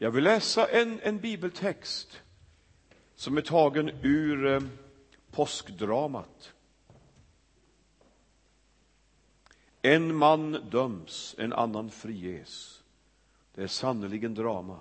Jag 0.00 0.10
vill 0.10 0.24
läsa 0.24 0.66
en, 0.66 1.00
en 1.00 1.20
bibeltext 1.20 2.22
som 3.14 3.36
är 3.36 3.42
tagen 3.42 3.90
ur 4.02 4.46
eh, 4.46 4.60
påskdramat. 5.30 6.52
En 9.82 10.14
man 10.14 10.52
döms, 10.70 11.34
en 11.38 11.52
annan 11.52 11.90
friges. 11.90 12.82
Det 13.54 13.62
är 13.62 13.66
sannerligen 13.66 14.34
drama. 14.34 14.80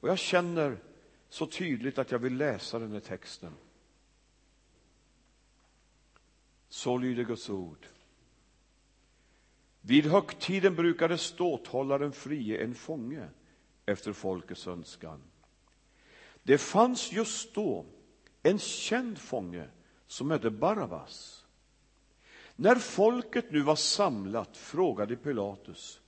Och 0.00 0.08
jag 0.08 0.18
känner 0.18 0.78
så 1.28 1.46
tydligt 1.46 1.98
att 1.98 2.10
jag 2.10 2.18
vill 2.18 2.36
läsa 2.36 2.78
den 2.78 2.92
här 2.92 3.00
texten. 3.00 3.52
Så 6.68 6.96
lyder 6.96 7.24
Guds 7.24 7.50
ord. 7.50 7.86
Vid 9.80 10.06
högtiden 10.06 10.74
brukade 10.74 11.18
ståthållaren 11.18 12.12
frie 12.12 12.64
en 12.64 12.74
fånge 12.74 13.28
efter 13.88 14.12
folkets 14.12 14.66
önskan. 14.66 15.22
Det 16.42 16.58
fanns 16.58 17.12
just 17.12 17.54
då 17.54 17.86
en 18.42 18.58
känd 18.58 19.18
fånge 19.18 19.68
som 20.06 20.30
hette 20.30 20.50
Barabbas. 20.50 21.44
När 22.56 22.74
folket 22.74 23.50
nu 23.50 23.60
var 23.60 23.76
samlat 23.76 24.56
frågade 24.56 25.16
Pilatus 25.16 26.00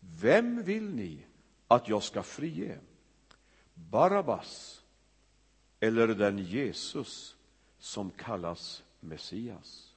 Vem 0.00 0.62
vill 0.62 0.90
ni 0.90 1.26
att 1.68 1.88
jag 1.88 2.02
ska 2.02 2.22
frige? 2.22 2.78
Barabbas 3.74 4.82
eller 5.80 6.06
den 6.06 6.38
Jesus 6.38 7.36
som 7.78 8.10
kallas 8.10 8.82
Messias? 9.00 9.94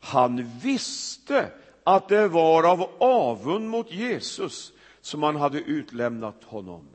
Han 0.00 0.58
visste 0.58 1.52
att 1.84 2.08
det 2.08 2.28
var 2.28 2.64
av 2.64 2.90
avund 2.98 3.68
mot 3.68 3.90
Jesus 3.90 4.72
som 5.08 5.22
han 5.22 5.36
hade 5.36 5.60
utlämnat 5.60 6.44
honom. 6.44 6.88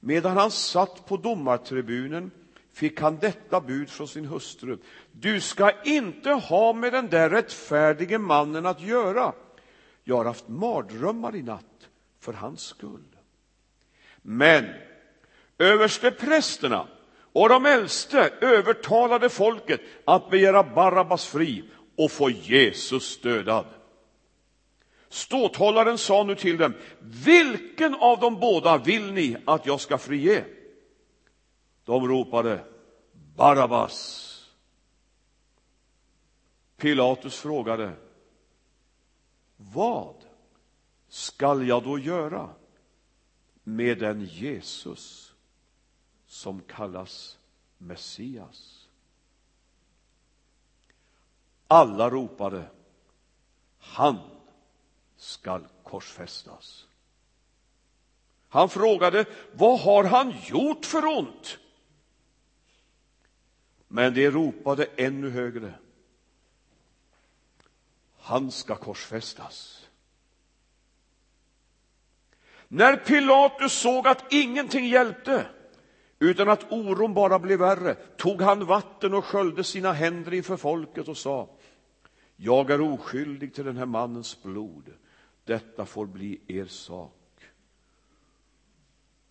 Medan 0.00 0.36
han 0.36 0.50
satt 0.50 1.06
på 1.06 1.16
domartribunen 1.16 2.30
fick 2.72 3.00
han 3.00 3.18
detta 3.18 3.60
bud 3.60 3.90
från 3.90 4.08
sin 4.08 4.24
hustru. 4.24 4.78
Du 5.12 5.40
ska 5.40 5.72
inte 5.84 6.30
ha 6.30 6.72
med 6.72 6.92
den 6.92 7.08
där 7.08 7.30
rättfärdige 7.30 8.18
mannen 8.18 8.66
att 8.66 8.80
göra. 8.80 9.32
Jag 10.04 10.16
har 10.16 10.24
haft 10.24 10.48
mardrömmar 10.48 11.36
i 11.36 11.42
natt 11.42 11.88
för 12.20 12.32
hans 12.32 12.60
skull. 12.60 13.16
Men 14.22 14.64
översteprästerna 15.58 16.86
och 17.32 17.48
de 17.48 17.66
äldste 17.66 18.32
övertalade 18.40 19.28
folket 19.28 19.80
att 20.04 20.30
begära 20.30 20.62
Barabbas 20.62 21.26
fri 21.26 21.64
och 21.96 22.10
få 22.10 22.30
Jesus 22.30 23.20
dödad. 23.20 23.66
Ståthållaren 25.12 25.98
sa 25.98 26.24
nu 26.24 26.34
till 26.34 26.56
dem, 26.56 26.74
vilken 27.00 27.94
av 27.94 28.20
de 28.20 28.40
båda 28.40 28.78
vill 28.78 29.12
ni 29.12 29.36
att 29.46 29.66
jag 29.66 29.80
ska 29.80 29.98
frige? 29.98 30.44
De 31.84 32.08
ropade, 32.08 32.64
Barabbas. 33.36 34.28
Pilatus 36.76 37.40
frågade, 37.40 37.92
vad 39.56 40.14
skall 41.08 41.68
jag 41.68 41.82
då 41.82 41.98
göra 41.98 42.48
med 43.62 43.98
den 43.98 44.24
Jesus 44.24 45.34
som 46.26 46.60
kallas 46.60 47.38
Messias? 47.78 48.88
Alla 51.68 52.10
ropade, 52.10 52.64
han 53.78 54.18
skall 55.22 55.66
korsfästas. 55.82 56.86
Han 58.48 58.68
frågade, 58.68 59.24
vad 59.52 59.80
har 59.80 60.04
han 60.04 60.34
gjort 60.46 60.86
för 60.86 61.06
ont? 61.18 61.58
Men 63.88 64.14
de 64.14 64.30
ropade 64.30 64.86
ännu 64.96 65.30
högre. 65.30 65.74
Han 68.18 68.50
ska 68.50 68.76
korsfästas. 68.76 69.86
När 72.68 72.96
Pilatus 72.96 73.72
såg 73.72 74.08
att 74.08 74.32
ingenting 74.32 74.86
hjälpte 74.86 75.46
utan 76.18 76.48
att 76.48 76.72
oron 76.72 77.14
bara 77.14 77.38
blev 77.38 77.58
värre 77.58 77.94
tog 77.94 78.42
han 78.42 78.66
vatten 78.66 79.14
och 79.14 79.24
sköljde 79.24 79.64
sina 79.64 79.92
händer 79.92 80.34
inför 80.34 80.56
folket 80.56 81.08
och 81.08 81.16
sa 81.16 81.48
Jag 82.36 82.70
är 82.70 82.80
oskyldig 82.80 83.54
till 83.54 83.64
den 83.64 83.76
här 83.76 83.86
mannens 83.86 84.42
blod. 84.42 84.92
Detta 85.44 85.86
får 85.86 86.06
bli 86.06 86.40
er 86.46 86.66
sak. 86.66 87.18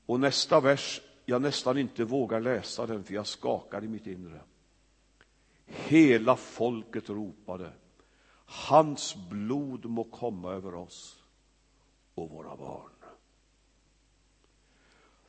Och 0.06 0.20
nästa 0.20 0.60
vers, 0.60 1.02
jag 1.26 1.42
nästan 1.42 1.78
inte 1.78 2.04
vågar 2.04 2.42
läsa 2.42 2.86
den 2.86 3.04
för 3.04 3.14
jag 3.14 3.28
skakar 3.28 3.84
i 3.84 3.88
mitt 3.88 4.08
inre. 4.08 4.42
Hela 5.66 6.36
folket 6.36 7.10
ropade, 7.10 7.74
hans 8.46 9.16
blod 9.30 9.86
må 9.86 10.04
komma 10.04 10.52
över 10.52 10.76
oss 10.76 11.24
och 12.16 12.30
våra 12.30 12.56
barn. 12.56 12.92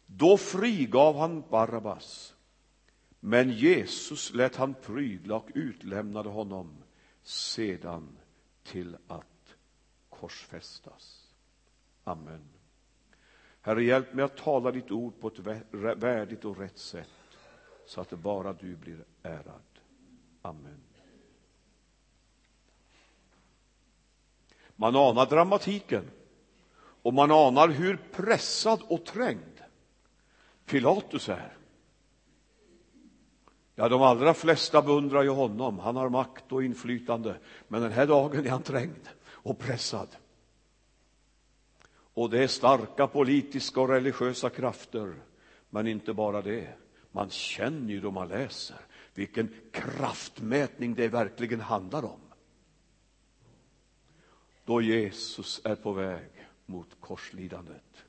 Då 0.06 0.36
frigav 0.36 1.16
han 1.16 1.44
Barabbas, 1.50 2.34
men 3.20 3.50
Jesus 3.50 4.34
lät 4.34 4.56
han 4.56 4.74
prygla 4.74 5.36
och 5.36 5.50
utlämnade 5.54 6.28
honom 6.28 6.76
sedan 7.22 8.18
till 8.62 8.96
att 9.06 9.31
korsfästas. 10.22 11.28
Amen. 12.04 12.42
Herre, 13.60 13.84
hjälp 13.84 14.14
mig 14.14 14.24
att 14.24 14.36
tala 14.36 14.70
ditt 14.70 14.90
ord 14.90 15.20
på 15.20 15.28
ett 15.28 15.38
värdigt 16.02 16.44
och 16.44 16.58
rätt 16.58 16.78
sätt 16.78 17.08
så 17.86 18.00
att 18.00 18.10
bara 18.10 18.52
du 18.52 18.76
blir 18.76 19.04
ärad. 19.22 19.62
Amen. 20.42 20.80
Man 24.76 24.96
anar 24.96 25.26
dramatiken 25.26 26.10
och 27.02 27.14
man 27.14 27.30
anar 27.30 27.68
hur 27.68 27.96
pressad 28.12 28.82
och 28.88 29.04
trängd 29.04 29.60
Pilatus 30.66 31.28
är. 31.28 31.56
Ja, 33.74 33.88
de 33.88 34.02
allra 34.02 34.34
flesta 34.34 34.82
beundrar 34.82 35.22
ju 35.22 35.30
honom. 35.30 35.78
Han 35.78 35.96
har 35.96 36.08
makt 36.08 36.52
och 36.52 36.64
inflytande. 36.64 37.36
Men 37.68 37.82
den 37.82 37.92
här 37.92 38.06
dagen 38.06 38.46
är 38.46 38.50
han 38.50 38.62
trängd 38.62 39.08
och 39.42 39.58
pressad. 39.58 40.08
Och 42.14 42.30
det 42.30 42.42
är 42.42 42.48
starka 42.48 43.06
politiska 43.06 43.80
och 43.80 43.88
religiösa 43.88 44.50
krafter. 44.50 45.14
Men 45.70 45.86
inte 45.86 46.12
bara 46.12 46.42
det. 46.42 46.68
Man 47.10 47.30
känner 47.30 47.92
ju 47.92 48.00
då 48.00 48.10
man 48.10 48.28
läser 48.28 48.76
vilken 49.14 49.54
kraftmätning 49.72 50.94
det 50.94 51.08
verkligen 51.08 51.60
handlar 51.60 52.04
om. 52.04 52.20
Då 54.64 54.80
Jesus 54.80 55.60
är 55.64 55.74
på 55.74 55.92
väg 55.92 56.30
mot 56.66 56.88
korslidandet. 57.00 58.04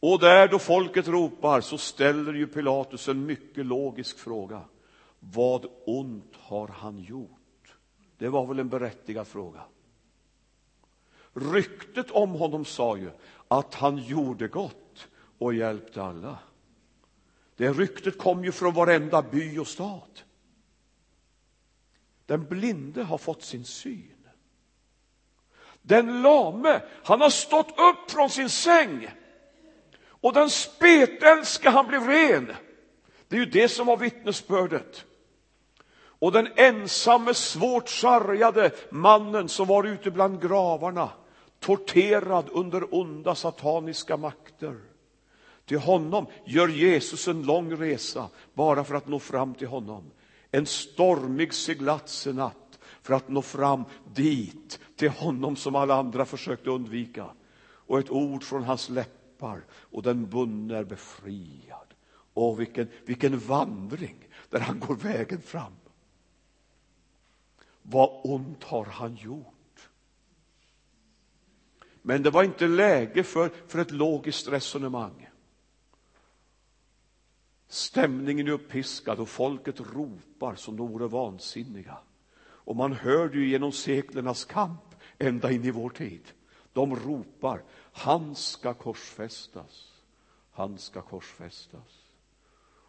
Och 0.00 0.20
där 0.20 0.48
då 0.48 0.58
folket 0.58 1.08
ropar 1.08 1.60
så 1.60 1.78
ställer 1.78 2.32
ju 2.34 2.46
Pilatus 2.46 3.08
en 3.08 3.26
mycket 3.26 3.66
logisk 3.66 4.18
fråga. 4.18 4.62
Vad 5.18 5.66
ont 5.86 6.36
har 6.36 6.68
han 6.68 6.98
gjort? 6.98 7.74
Det 8.18 8.28
var 8.28 8.46
väl 8.46 8.58
en 8.58 8.68
berättigad 8.68 9.26
fråga. 9.26 9.62
Ryktet 11.34 12.10
om 12.10 12.30
honom 12.30 12.64
sa 12.64 12.96
ju 12.96 13.10
att 13.48 13.74
han 13.74 13.98
gjorde 13.98 14.48
gott 14.48 15.08
och 15.38 15.54
hjälpte 15.54 16.02
alla. 16.02 16.38
Det 17.56 17.72
ryktet 17.72 18.18
kom 18.18 18.44
ju 18.44 18.52
från 18.52 18.74
varenda 18.74 19.22
by 19.22 19.58
och 19.58 19.68
stad. 19.68 20.20
Den 22.26 22.44
blinde 22.44 23.02
har 23.02 23.18
fått 23.18 23.42
sin 23.42 23.64
syn. 23.64 24.10
Den 25.82 26.22
lame, 26.22 26.82
han 27.04 27.20
har 27.20 27.30
stått 27.30 27.70
upp 27.70 28.10
från 28.10 28.30
sin 28.30 28.50
säng. 28.50 29.10
Och 30.06 30.32
den 30.32 30.50
spetälske, 30.50 31.70
han 31.70 31.86
blev 31.86 32.06
ren. 32.06 32.52
Det 33.28 33.36
är 33.36 33.40
ju 33.40 33.46
det 33.46 33.68
som 33.68 33.86
var 33.86 33.96
vittnesbördet. 33.96 35.04
Och 35.96 36.32
den 36.32 36.48
ensamme, 36.56 37.34
svårt 37.34 37.88
sargade 37.88 38.70
mannen 38.90 39.48
som 39.48 39.66
var 39.66 39.84
ute 39.84 40.10
bland 40.10 40.42
gravarna, 40.42 41.10
torterad 41.64 42.48
under 42.52 42.94
onda 42.94 43.34
sataniska 43.34 44.16
makter. 44.16 44.80
Till 45.64 45.78
honom 45.78 46.26
gör 46.44 46.68
Jesus 46.68 47.28
en 47.28 47.42
lång 47.42 47.76
resa 47.76 48.28
bara 48.54 48.84
för 48.84 48.94
att 48.94 49.08
nå 49.08 49.18
fram 49.18 49.54
till 49.54 49.66
honom. 49.66 50.10
En 50.50 50.66
stormig 50.66 51.54
seglats 51.54 52.26
en 52.26 52.36
natt 52.36 52.78
för 53.02 53.14
att 53.14 53.28
nå 53.28 53.42
fram 53.42 53.84
dit, 54.14 54.80
till 54.96 55.10
honom 55.10 55.56
som 55.56 55.74
alla 55.74 55.94
andra 55.94 56.24
försökte 56.24 56.70
undvika. 56.70 57.26
Och 57.86 57.98
ett 57.98 58.10
ord 58.10 58.42
från 58.42 58.62
hans 58.62 58.88
läppar 58.88 59.64
och 59.70 60.02
den 60.02 60.30
bundne 60.30 60.76
är 60.76 60.84
befriad. 60.84 61.94
Åh, 62.34 62.56
vilken, 62.56 62.88
vilken 63.04 63.38
vandring 63.38 64.28
där 64.50 64.60
han 64.60 64.80
går 64.80 64.94
vägen 64.94 65.42
fram. 65.42 65.72
Vad 67.82 68.20
ont 68.24 68.64
har 68.64 68.84
han 68.84 69.14
gjort? 69.14 69.53
Men 72.06 72.22
det 72.22 72.30
var 72.30 72.42
inte 72.42 72.66
läge 72.66 73.22
för, 73.22 73.50
för 73.66 73.78
ett 73.78 73.90
logiskt 73.90 74.48
resonemang. 74.48 75.28
Stämningen 77.68 78.46
är 78.46 78.50
uppiskad 78.50 79.18
och 79.20 79.28
folket 79.28 79.80
ropar 79.80 80.54
som 80.54 80.76
de 80.76 80.88
vore 80.88 81.06
vansinniga. 81.06 81.98
Och 82.40 82.76
man 82.76 82.92
hör 82.92 83.28
det 83.28 83.38
ju 83.38 83.48
genom 83.48 83.72
seklernas 83.72 84.44
kamp 84.44 84.94
ända 85.18 85.50
in 85.50 85.64
i 85.64 85.70
vår 85.70 85.90
tid. 85.90 86.22
De 86.72 86.96
ropar, 86.96 87.62
han 87.92 88.34
ska 88.34 88.74
korsfästas, 88.74 89.92
han 90.50 90.78
ska 90.78 91.02
korsfästas. 91.02 92.04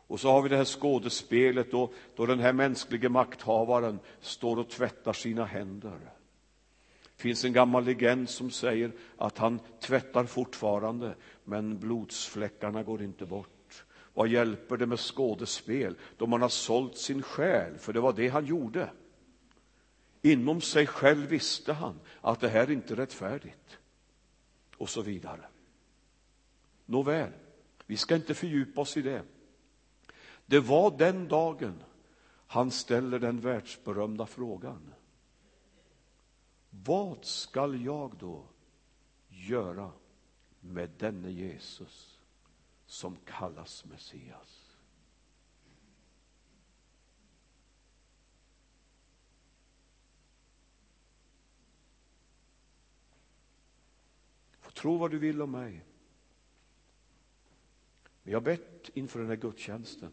Och 0.07 0.19
så 0.19 0.31
har 0.31 0.41
vi 0.41 0.49
det 0.49 0.57
här 0.57 0.65
skådespelet 0.65 1.71
då, 1.71 1.93
då 2.15 2.25
den 2.25 2.39
här 2.39 2.53
mänskliga 2.53 3.09
makthavaren 3.09 3.99
står 4.19 4.59
och 4.59 4.69
tvättar 4.69 5.13
sina 5.13 5.45
händer. 5.45 6.14
Det 7.15 7.21
finns 7.21 7.45
en 7.45 7.53
gammal 7.53 7.85
legend 7.85 8.29
som 8.29 8.51
säger 8.51 8.91
att 9.17 9.37
han 9.37 9.59
tvättar 9.79 10.25
fortfarande, 10.25 11.15
men 11.43 11.79
blodsfläckarna 11.79 12.83
går 12.83 13.01
inte 13.01 13.25
bort. 13.25 13.85
Vad 14.13 14.27
hjälper 14.27 14.77
det 14.77 14.85
med 14.85 14.99
skådespel 14.99 15.95
då 16.17 16.27
man 16.27 16.41
har 16.41 16.49
sålt 16.49 16.97
sin 16.97 17.21
själ, 17.21 17.77
för 17.77 17.93
det 17.93 17.99
var 17.99 18.13
det 18.13 18.27
han 18.27 18.45
gjorde. 18.45 18.89
Inom 20.21 20.61
sig 20.61 20.87
själv 20.87 21.29
visste 21.29 21.73
han 21.73 21.99
att 22.21 22.39
det 22.39 22.49
här 22.49 22.63
är 22.63 22.71
inte 22.71 22.95
rättfärdigt. 22.95 23.77
Och 24.77 24.89
så 24.89 25.01
vidare. 25.01 25.45
Nåväl, 26.85 27.31
vi 27.85 27.97
ska 27.97 28.15
inte 28.15 28.33
fördjupa 28.33 28.81
oss 28.81 28.97
i 28.97 29.01
det. 29.01 29.23
Det 30.45 30.59
var 30.59 30.97
den 30.97 31.27
dagen 31.27 31.83
han 32.47 32.71
ställer 32.71 33.19
den 33.19 33.39
världsberömda 33.39 34.25
frågan. 34.25 34.93
Vad 36.83 37.25
skall 37.25 37.85
jag 37.85 38.17
då 38.17 38.45
göra 39.27 39.91
med 40.59 40.89
denne 40.97 41.31
Jesus 41.31 42.19
som 42.85 43.17
kallas 43.25 43.85
Messias? 43.85 44.77
Få 54.59 54.71
tro 54.71 54.97
vad 54.97 55.11
du 55.11 55.19
vill 55.19 55.41
om 55.41 55.51
mig. 55.51 55.85
Men 58.23 58.31
jag 58.31 58.39
har 58.39 58.45
bett 58.45 58.89
inför 58.93 59.19
den 59.19 59.29
här 59.29 59.35
gudstjänsten 59.35 60.11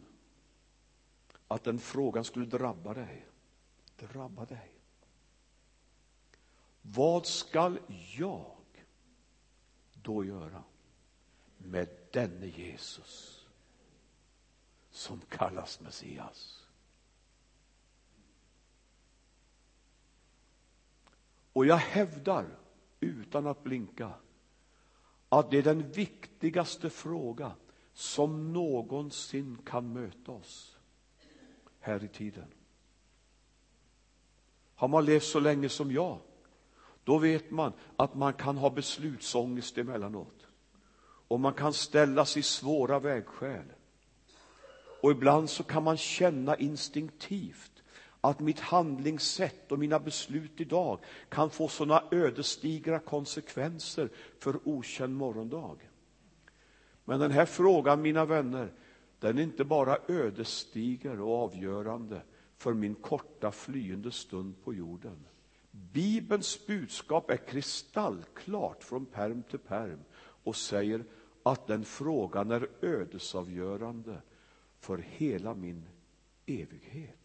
att 1.48 1.64
den 1.64 1.78
frågan 1.78 2.24
skulle 2.24 2.46
drabba 2.46 2.94
dig. 2.94 3.26
Drabba 3.96 4.44
dig. 4.44 4.71
Vad 6.94 7.26
skall 7.26 7.78
jag 8.16 8.56
då 9.92 10.24
göra 10.24 10.62
med 11.58 11.88
denne 12.12 12.46
Jesus 12.46 13.46
som 14.90 15.20
kallas 15.20 15.80
Messias? 15.80 16.66
Och 21.52 21.66
jag 21.66 21.76
hävdar 21.76 22.58
utan 23.00 23.46
att 23.46 23.62
blinka 23.62 24.12
att 25.28 25.50
det 25.50 25.58
är 25.58 25.62
den 25.62 25.90
viktigaste 25.92 26.90
fråga 26.90 27.52
som 27.92 28.52
någonsin 28.52 29.58
kan 29.66 29.92
möta 29.92 30.32
oss 30.32 30.78
här 31.80 32.04
i 32.04 32.08
tiden. 32.08 32.48
Har 34.74 34.88
man 34.88 35.04
levt 35.04 35.24
så 35.24 35.40
länge 35.40 35.68
som 35.68 35.92
jag, 35.92 36.18
då 37.04 37.19
vet 37.19 37.50
man 37.50 37.72
att 37.96 38.14
man 38.14 38.32
kan 38.32 38.56
ha 38.56 38.70
beslutsångest 38.70 39.78
emellanåt. 39.78 40.46
Och 41.28 41.40
man 41.40 41.52
kan 41.52 41.72
ställas 41.72 42.37
i 42.37 42.43
svåra 42.43 42.99
vägskäl. 42.99 43.64
Och 45.02 45.10
ibland 45.10 45.50
så 45.50 45.62
kan 45.62 45.82
man 45.82 45.96
känna 45.96 46.56
instinktivt 46.56 47.82
att 48.20 48.40
mitt 48.40 48.60
handlingssätt 48.60 49.72
och 49.72 49.78
mina 49.78 49.99
beslut 49.99 50.60
idag 50.60 50.99
kan 51.28 51.50
få 51.50 51.69
sådana 51.69 52.04
ödesdigra 52.10 52.99
konsekvenser 52.99 54.08
för 54.38 54.60
okänd 54.64 55.16
morgondag. 55.16 55.76
Men 57.05 57.20
den 57.20 57.31
här 57.31 57.46
frågan, 57.46 58.02
mina 58.02 58.25
vänner, 58.25 58.72
den 59.19 59.38
är 59.38 59.43
inte 59.43 59.64
bara 59.64 59.98
ödesdiger 60.08 61.20
och 61.20 61.43
avgörande 61.44 62.22
för 62.56 62.75
min 62.75 62.94
korta 62.94 63.52
flyende 63.52 64.10
stund 64.10 64.64
på 64.64 64.75
jorden. 64.75 65.26
Bibelns 65.74 66.66
budskap 66.66 67.30
är 67.30 67.36
kristallklart 67.36 68.84
från 68.84 69.06
perm 69.06 69.42
till 69.42 69.58
perm 69.58 70.04
och 70.19 70.56
säger 70.56 71.04
att 71.42 71.66
den 71.66 71.84
frågan 71.84 72.50
är 72.50 72.69
ödesavgörande 72.80 74.22
för 74.78 74.98
hela 74.98 75.54
min 75.54 75.88
evighet. 76.46 77.19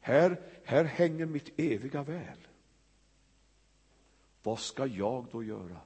Här, 0.00 0.40
här 0.64 0.84
hänger 0.84 1.26
mitt 1.26 1.60
eviga 1.60 2.02
väl. 2.02 2.38
Vad 4.42 4.58
ska 4.58 4.86
jag 4.86 5.26
då 5.32 5.42
göra 5.42 5.80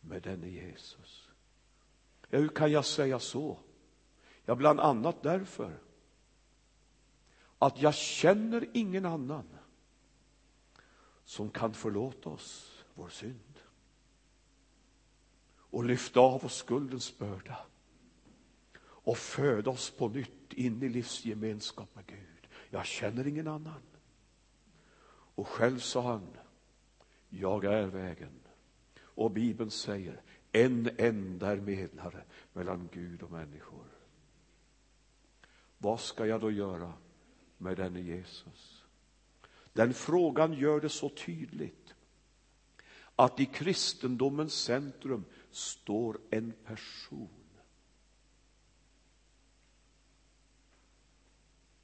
med 0.00 0.22
denne 0.22 0.48
Jesus? 0.48 1.28
Ja, 2.28 2.38
hur 2.38 2.48
kan 2.48 2.72
jag 2.72 2.84
säga 2.84 3.18
så? 3.18 3.58
Ja, 4.44 4.54
bland 4.54 4.80
annat 4.80 5.22
därför 5.22 5.78
att 7.58 7.82
jag 7.82 7.94
känner 7.94 8.68
ingen 8.72 9.06
annan 9.06 9.48
som 11.30 11.50
kan 11.50 11.74
förlåta 11.74 12.30
oss 12.30 12.84
vår 12.94 13.08
synd 13.08 13.58
och 15.52 15.84
lyfta 15.84 16.20
av 16.20 16.44
oss 16.44 16.56
skuldens 16.56 17.18
börda 17.18 17.58
och 18.82 19.18
föda 19.18 19.70
oss 19.70 19.90
på 19.90 20.08
nytt 20.08 20.52
in 20.52 20.82
i 20.82 20.88
livsgemenskap 20.88 21.94
med 21.94 22.06
Gud. 22.06 22.48
Jag 22.70 22.86
känner 22.86 23.26
ingen 23.26 23.48
annan. 23.48 23.82
Och 25.10 25.48
själv 25.48 25.78
sa 25.78 26.02
han, 26.02 26.26
jag 27.28 27.64
är 27.64 27.86
vägen. 27.86 28.40
Och 29.00 29.30
Bibeln 29.30 29.70
säger, 29.70 30.22
en 30.52 30.90
enda 30.98 31.52
är 31.52 31.60
medlare 31.60 32.24
mellan 32.52 32.88
Gud 32.92 33.22
och 33.22 33.30
människor. 33.30 33.86
Vad 35.78 36.00
ska 36.00 36.26
jag 36.26 36.40
då 36.40 36.50
göra 36.50 36.92
med 37.58 37.76
denne 37.76 38.00
Jesus? 38.00 38.79
Den 39.72 39.94
frågan 39.94 40.52
gör 40.52 40.80
det 40.80 40.88
så 40.88 41.08
tydligt 41.08 41.94
att 43.16 43.40
i 43.40 43.46
kristendomens 43.46 44.54
centrum 44.54 45.24
står 45.50 46.20
en 46.30 46.52
person. 46.64 47.28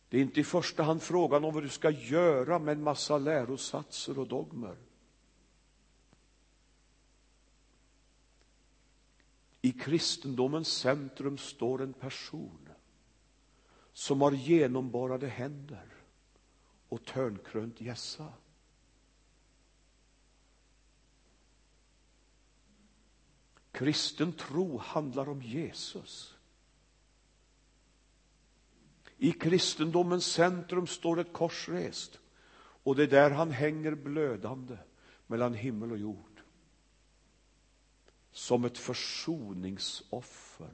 Det 0.09 0.17
är 0.17 0.23
inte 0.23 0.41
i 0.41 0.45
första 0.45 0.83
hand 0.83 1.03
frågan 1.03 1.45
om 1.45 1.55
vad 1.55 1.63
du 1.63 1.69
ska 1.69 1.91
göra 1.91 2.59
med 2.59 2.73
en 2.73 2.83
massa 2.83 3.19
lärosatser 3.19 4.19
och 4.19 4.29
dogmer. 4.29 4.77
I 9.63 9.73
kristendomens 9.73 10.69
centrum 10.69 11.39
står 11.39 11.83
en 11.83 11.93
person 11.93 12.69
som 13.93 14.21
har 14.21 14.33
genomborrade 14.33 15.27
händer 15.27 15.97
och 16.89 17.05
törnkrönt 17.05 17.81
gässa. 17.81 18.33
Kristen 23.73 24.33
tro 24.33 24.79
handlar 24.79 25.29
om 25.29 25.43
Jesus. 25.43 26.37
I 29.17 29.33
kristendomens 29.33 30.27
centrum 30.27 30.87
står 30.87 31.21
ett 31.21 31.33
kors 31.33 31.69
rest 31.69 32.19
och 32.59 32.97
det 32.97 33.03
är 33.03 33.07
där 33.07 33.31
han 33.31 33.51
hänger 33.51 33.95
blödande 33.95 34.77
mellan 35.27 35.55
himmel 35.55 35.93
och 35.93 35.99
jord 35.99 36.43
som 38.31 38.65
ett 38.65 38.79
försoningsoffer 38.79 40.73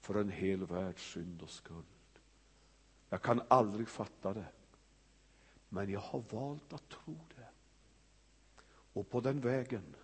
för 0.00 0.14
en 0.14 0.30
hel 0.30 0.66
världs 0.66 1.12
synd 1.12 1.42
och 1.42 1.50
skuld. 1.50 1.84
Jag 3.08 3.22
kan 3.22 3.42
aldrig 3.48 3.88
fatta 3.88 4.34
det, 4.34 4.46
men 5.68 5.90
jag 5.90 6.00
har 6.00 6.22
valt 6.30 6.72
att 6.72 6.88
tro 6.88 7.20
det. 7.36 7.48
Och 8.92 9.10
på 9.10 9.20
den 9.20 9.40
vägen 9.40 9.96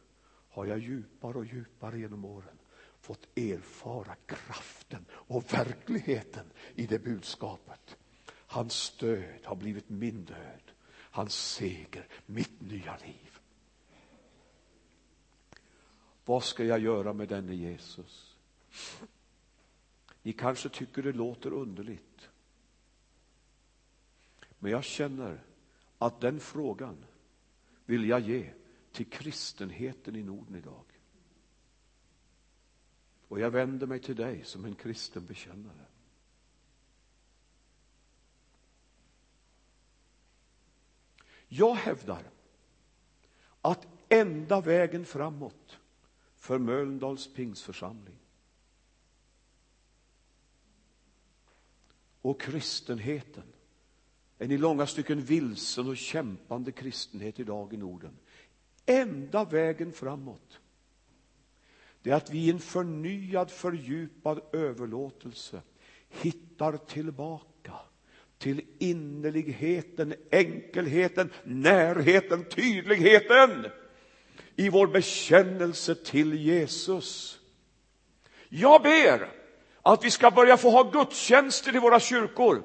har 0.49 0.67
jag 0.67 0.79
djupare 0.79 1.39
och 1.39 1.45
djupare 1.45 1.99
genom 1.99 2.25
åren 2.25 2.59
fått 3.01 3.39
erfara 3.39 4.17
kraften 4.27 5.05
och 5.11 5.53
verkligheten 5.53 6.47
i 6.75 6.87
det 6.87 6.99
budskapet. 6.99 7.97
Hans 8.29 8.97
död 8.97 9.41
har 9.45 9.57
blivit 9.57 9.89
min 9.89 10.25
död, 10.25 10.73
hans 10.91 11.35
seger 11.35 12.09
mitt 12.27 12.61
nya 12.61 12.97
liv. 12.97 13.39
Vad 16.25 16.45
ska 16.45 16.65
jag 16.65 16.79
göra 16.79 17.13
med 17.13 17.29
denne 17.29 17.55
Jesus? 17.55 18.37
Ni 20.23 20.33
kanske 20.33 20.69
tycker 20.69 21.03
det 21.03 21.13
låter 21.13 21.53
underligt. 21.53 22.29
Men 24.59 24.71
jag 24.71 24.85
känner 24.85 25.45
att 25.99 26.21
den 26.21 26.41
frågan 26.41 27.05
vill 27.85 28.09
jag 28.09 28.21
ge 28.21 28.53
till 28.93 29.11
kristenheten 29.11 30.17
i 30.17 30.23
Norden 30.23 30.55
idag. 30.57 30.85
Och 33.29 33.41
jag 33.41 33.51
vänder 33.51 33.87
mig 33.87 34.01
till 34.01 34.17
dig 34.17 34.45
som 34.45 34.65
en 34.65 34.75
kristen 34.75 35.27
bekännare. 35.27 35.87
Jag 41.49 41.75
hävdar 41.75 42.31
att 43.61 43.87
enda 44.09 44.61
vägen 44.61 45.05
framåt 45.05 45.79
för 46.37 46.59
Mölndals 46.59 47.35
pingsförsamling 47.35 48.19
och 52.23 52.41
kristenheten 52.41 53.54
en 54.45 54.51
i 54.51 54.59
långa 54.59 54.87
stycken 54.87 55.21
vilsen 55.21 55.89
och 55.89 55.97
kämpande 55.97 56.73
kristenhet 56.73 57.41
idag 57.41 57.73
i 57.73 57.77
Norden. 57.77 58.19
Enda 58.87 59.45
vägen 59.45 59.93
framåt 59.93 60.61
det 62.03 62.11
är 62.11 62.15
att 62.15 62.31
vi 62.31 62.39
i 62.39 62.51
en 62.51 62.59
förnyad, 62.59 63.51
fördjupad 63.51 64.41
överlåtelse 64.53 65.63
hittar 66.09 66.77
tillbaka 66.77 67.73
till 68.39 68.61
innerligheten, 68.79 70.15
enkelheten, 70.31 71.31
närheten, 71.45 72.45
tydligheten 72.45 73.67
i 74.57 74.69
vår 74.69 74.87
bekännelse 74.87 75.95
till 75.95 76.35
Jesus. 76.35 77.41
Jag 78.49 78.83
ber 78.83 79.33
att 79.83 80.05
vi 80.05 80.11
ska 80.11 80.31
börja 80.31 80.57
få 80.57 80.71
ha 80.71 80.91
gudstjänster 80.91 81.77
i 81.77 81.79
våra 81.79 82.01
kyrkor 82.01 82.63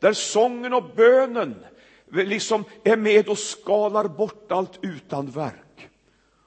där 0.00 0.12
sången 0.12 0.74
och 0.74 0.94
bönen 0.96 1.64
liksom 2.06 2.64
är 2.84 2.96
med 2.96 3.28
och 3.28 3.38
skalar 3.38 4.08
bort 4.08 4.52
allt 4.52 4.78
utan 4.82 5.30
verk. 5.30 5.90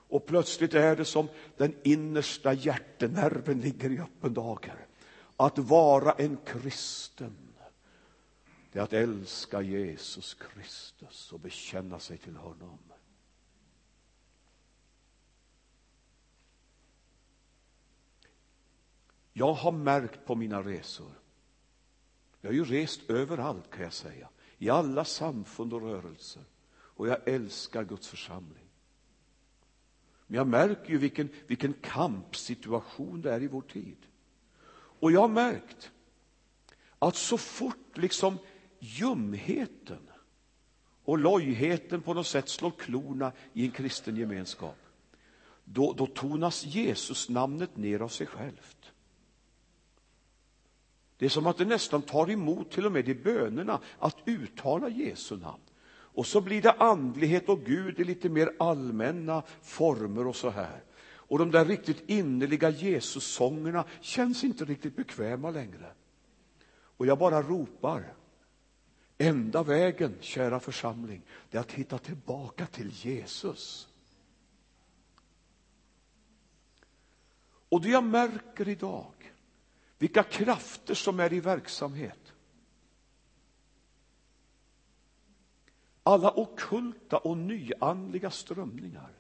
Och 0.08 0.26
plötsligt 0.26 0.74
är 0.74 0.96
det 0.96 1.06
som 1.06 1.28
den 1.58 1.76
innersta 1.84 2.54
hjärtenerven 2.54 3.62
ligger 3.62 3.92
i 3.92 4.00
öppen 4.00 4.34
dager. 4.34 4.86
Att 5.38 5.58
vara 5.58 6.12
en 6.12 6.38
kristen, 6.46 7.38
det 8.72 8.80
är 8.80 8.84
att 8.84 8.94
älska 8.94 9.62
Jesus 9.62 10.34
Kristus 10.34 11.32
och 11.32 11.40
bekänna 11.40 12.00
sig 12.00 12.18
till 12.18 12.36
honom. 12.36 12.80
Jag 19.34 19.54
har 19.54 19.72
märkt 19.72 20.26
på 20.26 20.36
mina 20.36 20.62
resor 20.62 21.23
jag 22.44 22.50
har 22.50 22.54
ju 22.54 22.64
rest 22.64 23.10
överallt 23.10 23.72
kan 23.72 23.84
jag 23.84 23.94
säga, 23.94 24.30
i 24.58 24.70
alla 24.70 25.06
samfund 25.06 25.74
och 25.74 25.82
rörelser. 25.82 26.44
Och 26.74 27.08
jag 27.08 27.28
älskar 27.28 27.84
Guds 27.84 28.08
församling. 28.08 28.66
Men 30.28 30.38
jag 30.38 30.48
märker 30.48 30.92
ju 30.92 30.98
vilken, 30.98 31.30
vilken 31.48 31.74
kampsituation 31.74 33.22
det 33.22 33.34
är 33.34 33.44
i 33.44 33.48
vår 33.48 33.62
tid. 33.62 33.98
Och 35.00 35.12
jag 35.12 35.22
har 35.22 35.28
märkt 35.28 35.92
att 37.00 37.16
så 37.16 37.38
fort 37.38 37.98
liksom 37.98 38.38
ljumheten 38.80 40.10
och 41.04 41.18
lojheten 41.18 42.02
på 42.02 42.14
något 42.14 42.28
sätt 42.28 42.50
slår 42.50 42.72
klorna 42.72 43.32
i 43.54 43.66
en 43.66 43.72
kristen 43.72 44.16
gemenskap, 44.16 44.78
då, 45.64 45.94
då 45.94 46.08
tonas 46.08 46.66
Jesus 46.66 47.30
namnet 47.30 47.78
ner 47.78 48.00
av 48.00 48.08
sig 48.08 48.28
självt. 48.28 48.93
Det 51.24 51.28
är 51.28 51.30
som 51.30 51.48
att 51.48 51.58
det 51.58 51.66
nästan 51.66 52.02
tar 52.02 52.32
emot 52.32 52.72
till 52.72 52.86
och 52.86 52.92
med 52.92 53.10
i 53.10 53.16
bönerna 53.16 53.80
att 54.00 54.18
uttala 54.26 54.90
Jesu 54.90 55.38
namn. 55.38 55.62
Och 55.88 56.26
så 56.26 56.42
blir 56.42 56.62
det 56.62 56.72
andlighet 56.72 57.50
och 57.50 57.60
Gud 57.66 58.00
i 58.00 58.04
lite 58.04 58.30
mer 58.30 58.54
allmänna 58.60 59.44
former 59.62 60.28
och 60.28 60.36
så 60.36 60.50
här. 60.50 60.84
Och 61.04 61.40
de 61.40 61.52
där 61.52 61.66
riktigt 61.66 62.10
innerliga 62.10 62.70
Jesus-sångerna 62.70 63.86
känns 64.02 64.44
inte 64.44 64.66
riktigt 64.66 64.96
bekväma 64.96 65.52
längre. 65.52 65.92
Och 66.98 67.06
jag 67.06 67.18
bara 67.18 67.42
ropar. 67.42 68.14
Enda 69.18 69.64
vägen, 69.64 70.16
kära 70.20 70.60
församling, 70.60 71.22
det 71.50 71.58
är 71.58 71.62
att 71.62 71.72
hitta 71.72 71.98
tillbaka 71.98 72.66
till 72.66 72.90
Jesus. 72.92 73.88
Och 77.70 77.82
det 77.82 77.90
jag 77.90 78.04
märker 78.04 78.68
idag 78.68 79.23
vilka 80.04 80.24
krafter 80.24 80.94
som 80.94 81.20
är 81.20 81.34
i 81.34 81.40
verksamhet. 81.40 82.34
Alla 86.04 86.32
okulta 86.32 87.18
och 87.18 87.38
nyandliga 87.38 88.32
strömningar. 88.32 89.12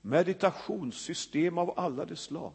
Meditationssystem 0.00 1.58
av 1.58 1.78
alla 1.78 2.04
de 2.04 2.16
slag. 2.16 2.52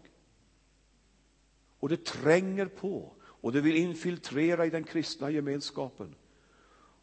Och 1.80 1.90
det 1.90 2.06
tränger 2.06 2.66
på 2.66 3.14
och 3.20 3.52
det 3.52 3.62
vill 3.62 3.76
infiltrera 3.76 4.66
i 4.66 4.70
den 4.70 4.84
kristna 4.84 5.30
gemenskapen. 5.30 6.16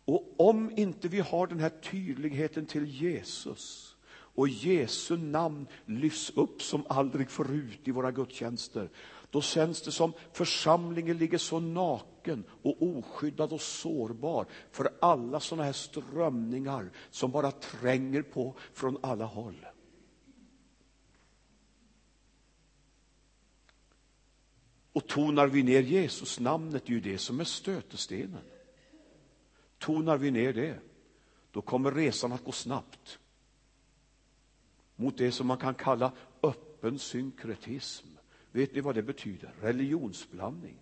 Och 0.04 0.40
om 0.40 0.70
inte 0.76 1.08
vi 1.08 1.20
har 1.20 1.46
den 1.46 1.60
här 1.60 1.72
tydligheten 1.82 2.66
till 2.66 2.86
Jesus 2.86 3.96
och 4.34 4.48
Jesu 4.48 5.16
namn 5.16 5.66
lyfts 5.86 6.30
upp 6.30 6.62
som 6.62 6.84
aldrig 6.88 7.30
förut 7.30 7.80
i 7.84 7.90
våra 7.90 8.12
gudstjänster, 8.12 8.90
då 9.34 9.42
känns 9.42 9.82
det 9.82 9.92
som 9.92 10.12
församlingen 10.32 11.18
ligger 11.18 11.38
så 11.38 11.60
naken 11.60 12.44
och 12.62 12.82
oskyddad 12.82 13.52
och 13.52 13.60
sårbar 13.60 14.46
för 14.70 14.90
alla 15.00 15.40
sådana 15.40 15.64
här 15.64 15.72
strömningar 15.72 16.90
som 17.10 17.30
bara 17.30 17.50
tränger 17.50 18.22
på 18.22 18.54
från 18.72 18.98
alla 19.02 19.24
håll. 19.24 19.66
Och 24.92 25.06
tonar 25.06 25.46
vi 25.46 25.62
ner 25.62 25.82
Jesus 25.82 26.40
namnet, 26.40 26.86
det 26.86 26.92
är 26.92 26.94
ju 26.94 27.00
det 27.00 27.18
som 27.18 27.40
är 27.40 27.44
stötestenen. 27.44 28.44
Tonar 29.78 30.18
vi 30.18 30.30
ner 30.30 30.52
det, 30.52 30.78
då 31.50 31.62
kommer 31.62 31.92
resan 31.92 32.32
att 32.32 32.44
gå 32.44 32.52
snabbt 32.52 33.18
mot 34.96 35.18
det 35.18 35.32
som 35.32 35.46
man 35.46 35.58
kan 35.58 35.74
kalla 35.74 36.12
öppen 36.42 36.98
synkretism. 36.98 38.13
Vet 38.54 38.74
ni 38.74 38.80
vad 38.80 38.94
det 38.94 39.02
betyder? 39.02 39.54
Religionsblandning. 39.60 40.76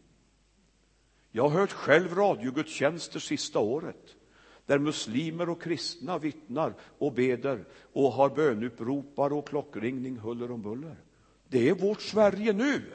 Jag 1.31 1.49
har 1.49 1.61
hört 1.61 1.73
själv 1.73 2.15
radiogudstjänster 2.15 3.21
sista 3.21 3.59
året 3.59 4.17
där 4.67 4.79
muslimer 4.79 5.49
och 5.49 5.63
kristna 5.63 6.19
vittnar 6.19 6.75
och 6.99 7.13
beder 7.13 7.65
och 7.93 8.13
har 8.13 8.31
bönupropar 8.31 9.33
och 9.33 9.49
klockringning 9.49 10.19
huller 10.19 10.51
om 10.51 10.63
buller. 10.63 10.97
Det 11.49 11.69
är 11.69 11.75
vårt 11.75 12.03
Sverige 12.03 12.53
nu. 12.53 12.93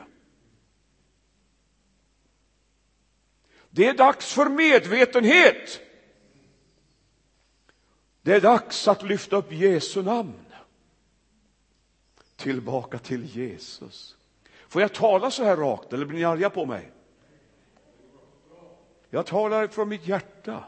Det 3.69 3.87
är 3.87 3.97
dags 3.97 4.33
för 4.33 4.49
medvetenhet. 4.49 5.79
Det 8.21 8.33
är 8.33 8.41
dags 8.41 8.87
att 8.87 9.03
lyfta 9.03 9.35
upp 9.35 9.51
Jesu 9.51 10.03
namn. 10.03 10.45
Tillbaka 12.35 12.99
till 12.99 13.25
Jesus. 13.37 14.17
Får 14.67 14.81
jag 14.81 14.93
tala 14.93 15.31
så 15.31 15.43
här 15.43 15.57
rakt 15.57 15.93
eller 15.93 16.05
blir 16.05 16.17
ni 16.17 16.25
arga 16.25 16.49
på 16.49 16.65
mig? 16.65 16.91
Jag 19.09 19.25
talar 19.25 19.67
från 19.67 19.89
mitt 19.89 20.07
hjärta. 20.07 20.63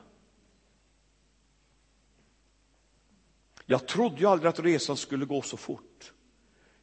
Jag 3.65 3.87
trodde 3.87 4.19
ju 4.19 4.25
aldrig 4.25 4.49
att 4.49 4.59
resan 4.59 4.97
skulle 4.97 5.25
gå 5.25 5.41
så 5.41 5.57
fort. 5.57 6.13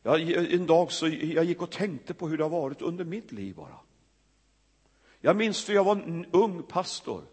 Jag, 0.03 0.31
en 0.31 0.67
dag 0.67 0.93
så 0.93 1.09
jag 1.09 1.45
gick 1.45 1.63
och 1.63 1.71
tänkte 1.71 2.15
på 2.15 2.29
hur 2.29 2.39
det 2.39 2.45
har 2.45 2.51
varit 2.51 2.83
under 2.83 3.05
mitt 3.05 3.33
liv 3.33 3.55
bara. 3.55 3.81
Jag 5.21 5.37
minns 5.37 5.69
när 5.69 5.75
jag 5.75 5.85
var 5.85 5.97
en 5.97 6.27
ung 6.33 6.63
pastor 6.63 7.25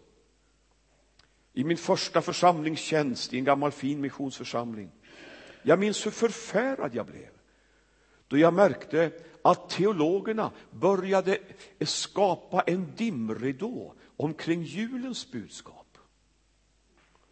i 1.52 1.64
min 1.64 1.76
första 1.76 2.22
församlingstjänst 2.22 3.32
i 3.32 3.38
en 3.38 3.44
gammal 3.44 3.72
fin 3.72 4.00
missionsförsamling. 4.00 4.90
Jag 5.62 5.78
minns 5.78 6.06
hur 6.06 6.10
förfärad 6.10 6.94
jag 6.94 7.06
blev 7.06 7.30
då 8.28 8.38
jag 8.38 8.54
märkte 8.54 9.12
att 9.44 9.70
teologerna 9.70 10.50
började 10.70 11.38
skapa 11.80 12.60
en 12.60 12.92
dimridå 12.96 13.94
omkring 14.16 14.62
julens 14.62 15.30
budskap. 15.30 15.98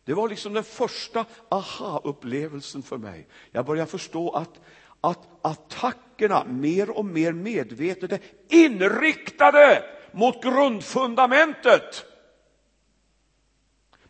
Det 0.05 0.15
var 0.15 0.29
liksom 0.29 0.53
den 0.53 0.65
första 0.65 1.25
aha-upplevelsen 1.49 2.83
för 2.83 2.99
mig. 2.99 3.27
Jag 3.51 3.67
började 3.67 3.91
förstå 3.91 4.31
att, 4.31 4.61
att 5.01 5.29
attackerna 5.43 6.45
mer 6.45 6.91
och 6.91 7.05
mer 7.05 7.33
medvetet 7.33 8.13
är 8.13 8.21
inriktade 8.49 9.85
mot 10.13 10.43
grundfundamentet. 10.43 12.05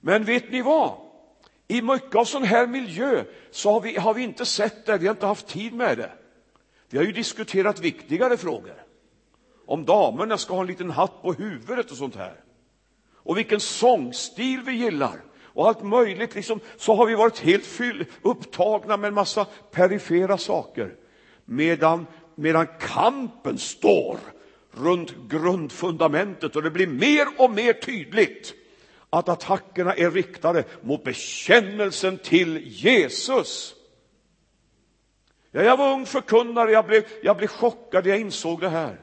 Men 0.00 0.24
vet 0.24 0.50
ni 0.50 0.62
vad? 0.62 0.96
I 1.68 1.82
mycket 1.82 2.14
av 2.14 2.24
sån 2.24 2.44
här 2.44 2.66
miljö 2.66 3.24
så 3.50 3.72
har 3.72 3.80
vi, 3.80 3.96
har 3.96 4.14
vi 4.14 4.22
inte 4.22 4.46
sett 4.46 4.86
det, 4.86 4.98
vi 4.98 5.06
har 5.06 5.14
inte 5.14 5.26
haft 5.26 5.46
tid 5.46 5.72
med 5.72 5.98
det. 5.98 6.12
Vi 6.92 6.98
har 6.98 7.04
ju 7.04 7.12
diskuterat 7.12 7.80
viktigare 7.80 8.36
frågor. 8.36 8.84
Om 9.66 9.84
damerna 9.84 10.38
ska 10.38 10.54
ha 10.54 10.60
en 10.60 10.66
liten 10.66 10.90
hatt 10.90 11.22
på 11.22 11.32
huvudet 11.32 11.90
och 11.90 11.96
sånt 11.96 12.16
här. 12.16 12.34
Och 13.14 13.38
vilken 13.38 13.60
sångstil 13.60 14.60
vi 14.66 14.72
gillar. 14.72 15.22
och 15.54 15.68
allt 15.68 15.82
möjligt, 15.82 16.34
liksom, 16.34 16.60
så 16.76 16.94
har 16.94 17.06
vi 17.06 17.14
varit 17.14 17.38
helt 17.38 17.66
fyll, 17.66 18.04
upptagna 18.22 18.96
med 18.96 19.08
en 19.08 19.14
massa 19.14 19.46
perifera 19.70 20.38
saker. 20.38 20.94
Medan, 21.44 22.06
medan 22.34 22.66
kampen 22.80 23.58
står 23.58 24.18
runt 24.70 25.14
grundfundamentet 25.28 26.56
och 26.56 26.62
det 26.62 26.70
blir 26.70 26.86
mer 26.86 27.26
och 27.38 27.50
mer 27.50 27.72
tydligt 27.72 28.54
att 29.10 29.28
attackerna 29.28 29.94
är 29.94 30.10
riktade 30.10 30.64
mot 30.80 31.04
bekännelsen 31.04 32.18
till 32.18 32.62
Jesus. 32.64 33.74
Ja, 35.54 35.62
jag 35.62 35.76
var 35.76 35.92
ung 35.92 36.06
förkunnare, 36.06 36.70
jag 36.70 36.86
blev, 36.86 37.04
jag 37.22 37.36
blev 37.36 37.48
chockad 37.48 38.04
när 38.04 38.10
jag 38.10 38.20
insåg 38.20 38.60
det 38.60 38.68
här. 38.68 39.00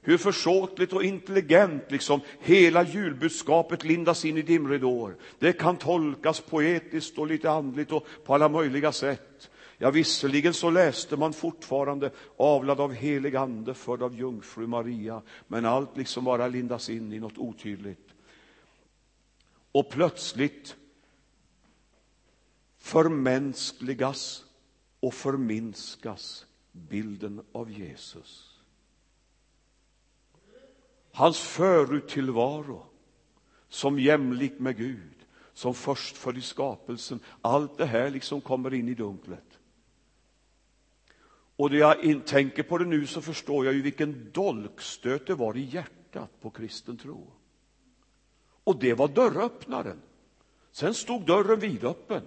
Hur 0.00 0.18
försåtligt 0.18 0.92
och 0.92 1.04
intelligent 1.04 1.90
liksom 1.90 2.20
hela 2.40 2.82
julbudskapet 2.82 3.84
lindas 3.84 4.24
in 4.24 4.38
i 4.38 4.42
dimridåer. 4.42 5.14
Det 5.38 5.52
kan 5.52 5.76
tolkas 5.76 6.40
poetiskt 6.40 7.18
och 7.18 7.26
lite 7.26 7.50
andligt 7.50 7.92
och 7.92 8.06
på 8.24 8.34
alla 8.34 8.48
möjliga 8.48 8.92
sätt. 8.92 9.50
Ja, 9.78 9.90
visserligen 9.90 10.54
så 10.54 10.70
läste 10.70 11.16
man 11.16 11.32
fortfarande 11.32 12.10
avlad 12.36 12.80
av 12.80 12.92
helig 12.92 13.36
ande, 13.36 13.74
född 13.74 14.02
av 14.02 14.14
jungfru 14.14 14.66
Maria, 14.66 15.22
men 15.48 15.64
allt 15.64 15.96
liksom 15.96 16.24
bara 16.24 16.48
lindas 16.48 16.90
in 16.90 17.12
i 17.12 17.18
något 17.18 17.38
otydligt. 17.38 18.08
Och 19.72 19.90
plötsligt 19.90 20.76
förmänskligas 22.78 24.44
och 25.02 25.14
förminskas 25.14 26.46
bilden 26.72 27.42
av 27.52 27.70
Jesus. 27.70 28.60
Hans 31.12 31.38
föruttillvaro 31.38 32.86
som 33.68 33.98
jämlik 33.98 34.58
med 34.58 34.76
Gud, 34.76 35.26
som 35.52 35.74
först 35.74 36.16
för 36.16 36.38
i 36.38 36.40
skapelsen. 36.40 37.20
Allt 37.40 37.78
det 37.78 37.86
här 37.86 38.10
liksom 38.10 38.40
kommer 38.40 38.74
in 38.74 38.88
i 38.88 38.94
dunklet. 38.94 39.58
Och 41.56 41.70
när 41.70 41.78
jag 41.78 42.26
tänker 42.26 42.62
på 42.62 42.78
det 42.78 42.84
nu 42.84 43.06
så 43.06 43.22
förstår 43.22 43.64
jag 43.64 43.74
ju 43.74 43.82
vilken 43.82 44.30
dolkstöt 44.32 45.26
det 45.26 45.34
var 45.34 45.56
i 45.56 45.62
hjärtat 45.62 46.40
på 46.40 46.50
kristen 46.50 46.96
tro. 46.96 47.32
Och 48.64 48.78
det 48.78 48.94
var 48.94 49.08
dörröppnaren. 49.08 50.02
Sen 50.72 50.94
stod 50.94 51.26
dörren 51.26 51.60
vidöppen 51.60 52.22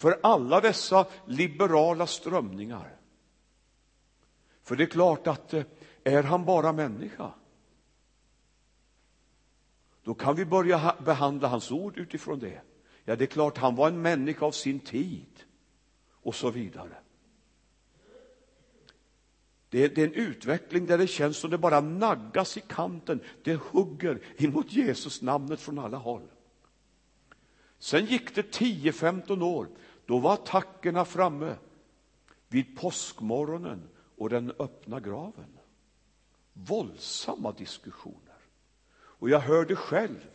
för 0.00 0.20
alla 0.22 0.60
dessa 0.60 1.06
liberala 1.26 2.06
strömningar. 2.06 2.96
För 4.62 4.76
det 4.76 4.84
är 4.84 4.86
klart 4.86 5.26
att 5.26 5.54
eh, 5.54 5.64
är 6.04 6.22
han 6.22 6.44
bara 6.44 6.72
människa 6.72 7.32
då 10.02 10.14
kan 10.14 10.36
vi 10.36 10.44
börja 10.44 10.96
behandla 11.04 11.48
hans 11.48 11.70
ord 11.70 11.98
utifrån 11.98 12.38
det. 12.38 12.60
Ja, 13.04 13.16
det 13.16 13.24
är 13.24 13.26
klart, 13.26 13.58
han 13.58 13.74
var 13.74 13.88
en 13.88 14.02
människa 14.02 14.46
av 14.46 14.50
sin 14.50 14.80
tid 14.80 15.44
och 16.10 16.34
så 16.34 16.50
vidare. 16.50 16.96
Det 19.68 19.84
är, 19.84 19.88
det 19.88 20.02
är, 20.02 20.06
en 20.06 20.14
utveckling 20.14 20.86
där 20.86 20.98
det 20.98 21.06
känns 21.06 21.36
som 21.36 21.50
det 21.50 21.58
bara 21.58 21.80
naggas 21.80 22.56
i 22.56 22.60
kanten. 22.60 23.20
Det 23.42 23.54
hugger 23.54 24.20
emot 24.36 24.72
Jesus 24.72 25.22
namnet 25.22 25.60
från 25.60 25.78
alla 25.78 25.96
håll. 25.96 26.28
Sen 27.80 28.06
gick 28.06 28.34
det 28.34 28.54
10-15 28.54 29.42
år. 29.42 29.68
Då 30.10 30.18
var 30.18 30.34
attackerna 30.34 31.04
framme 31.04 31.56
vid 32.48 32.76
påskmorgonen 32.76 33.88
och 34.16 34.28
den 34.30 34.52
öppna 34.58 35.00
graven. 35.00 35.58
Våldsamma 36.52 37.52
diskussioner. 37.52 38.36
Och 38.92 39.30
jag 39.30 39.40
hörde 39.40 39.76
själv 39.76 40.30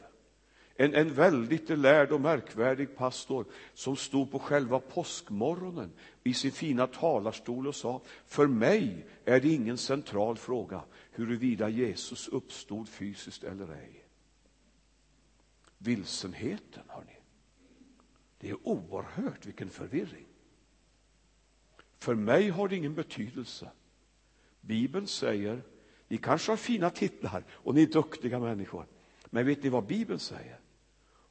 en, 0.75 0.94
en 0.94 1.13
väldigt 1.13 1.70
lärd 1.70 2.12
och 2.12 2.22
märkvärdig 2.22 2.96
pastor 2.96 3.46
som 3.74 3.96
stod 3.96 4.32
på 4.32 4.39
själva 4.39 4.79
påskmorgonen 4.79 5.91
i 6.24 6.34
sin 6.34 6.51
fina 6.51 6.88
talarstol 6.88 7.67
och 7.67 7.75
sa 7.75 8.01
för 8.25 8.48
mig 8.48 9.05
är 9.25 9.39
det 9.39 9.53
ingen 9.53 9.77
central 9.77 10.38
fråga 10.38 10.82
huruvida 11.11 11.70
Jesus 11.70 12.27
uppstod 12.27 12.90
fysiskt 12.90 13.44
eller 13.44 13.74
ej. 13.74 14.05
Vilsenheten, 15.77 16.83
hörni. 16.88 17.15
Det 18.46 18.51
är 18.51 18.68
oerhört 18.68 19.46
vilken 19.46 19.70
förvirring. 19.70 20.25
För 21.98 22.16
mig 22.16 22.50
har 22.50 22.68
det 22.68 22.75
ingen 22.75 22.96
betydelse. 22.96 23.72
Bibeln 24.62 25.08
säger 25.08 25.64
ni 26.08 26.18
kanske 26.18 26.51
har 26.51 26.58
fina 26.58 26.90
titlar 26.90 27.44
och 27.50 27.75
ni 27.75 27.84
är 27.84 27.88
duktiga 27.88 28.40
människor. 28.40 28.86
Men 29.25 29.46
vet 29.46 29.64
ni 29.64 29.70
vad 29.70 29.86
Bibeln 29.86 30.20
säger? 30.20 30.60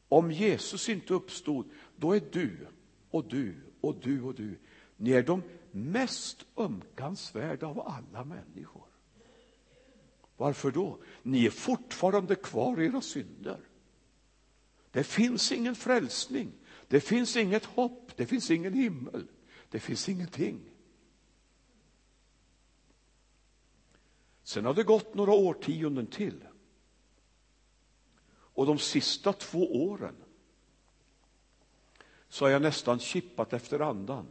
Om 0.08 0.30
Jesus 0.30 0.88
inte 0.88 1.14
uppstod, 1.14 1.70
då 1.96 2.16
är 2.16 2.22
du 2.32 2.66
och 3.10 3.24
du 3.24 3.54
och 3.80 3.94
du 4.00 4.22
och 4.22 4.34
du, 4.34 4.58
ni 4.96 5.10
är 5.10 5.22
de 5.22 5.42
mest 5.70 6.46
ömkansvärda 6.56 7.66
av 7.66 7.80
alla 7.80 8.24
människor. 8.24 8.86
Varför 10.36 10.70
då? 10.70 10.98
Ni 11.22 11.46
är 11.46 11.50
fortfarande 11.50 12.34
kvar 12.34 12.80
i 12.80 12.86
era 12.86 13.00
synder. 13.00 13.60
Det 14.90 15.04
finns 15.04 15.52
ingen 15.52 15.74
frälsning, 15.74 16.52
det 16.88 17.00
finns 17.00 17.36
inget 17.36 17.64
hopp, 17.64 18.16
det 18.16 18.26
finns 18.26 18.50
ingen 18.50 18.74
himmel, 18.74 19.26
det 19.70 19.80
finns 19.80 20.08
ingenting. 20.08 20.70
Sen 24.42 24.64
har 24.64 24.74
det 24.74 24.82
gått 24.82 25.14
några 25.14 25.32
årtionden 25.32 26.06
till. 26.06 26.44
Och 28.26 28.66
de 28.66 28.78
sista 28.78 29.32
två 29.32 29.86
åren 29.88 30.14
så 32.28 32.44
har 32.44 32.50
jag 32.50 32.62
nästan 32.62 32.98
kippat 32.98 33.52
efter 33.52 33.80
andan. 33.80 34.26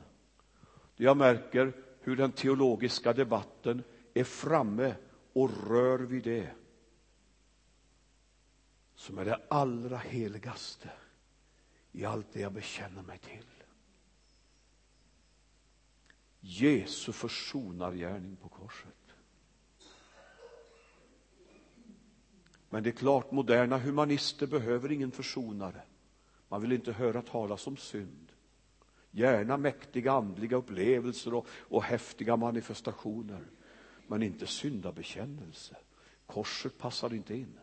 Jag 0.96 1.18
märker 1.18 1.74
hur 2.00 2.16
den 2.16 2.32
teologiska 2.32 3.14
debatten 3.14 3.84
är 4.14 4.24
framme 4.24 4.96
och 5.34 5.68
rör 5.68 6.00
vid 6.00 6.24
det 6.24 6.50
som 8.96 9.18
är 9.18 9.26
det 9.26 9.40
allra 9.48 9.98
heligaste 9.98 10.90
i 11.94 12.06
allt 12.06 12.34
det 12.34 12.40
jag 12.40 12.54
bekänner 12.54 13.02
mig 13.02 13.20
till. 13.20 13.46
Jesu 16.40 17.12
försonargärning 17.12 18.36
på 18.36 18.50
korset. 18.50 19.16
Men 22.70 22.84
det 22.84 22.90
är 22.90 22.92
klart, 22.92 23.32
moderna 23.32 23.78
humanister 23.78 24.48
behöver 24.48 24.92
ingen 24.92 25.12
försonare. 25.12 25.82
Man 26.48 26.62
vill 26.62 26.72
inte 26.72 26.92
höra 26.92 27.22
talas 27.22 27.68
om 27.68 27.78
synd. 27.78 28.32
Gärna 29.12 29.58
mäktiga 29.58 30.12
andliga 30.12 30.58
upplevelser 30.58 31.34
och, 31.34 31.48
och 31.50 31.84
häftiga 31.84 32.38
manifestationer, 32.38 33.44
men 34.08 34.24
inte 34.24 34.48
syndabekännelse. 34.48 35.76
Korset 36.26 36.78
passar 36.78 37.14
inte 37.14 37.36
in. 37.36 37.60